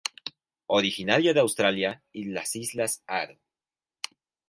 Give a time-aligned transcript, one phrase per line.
[0.67, 3.37] Originaria de Australia y las islas Aru.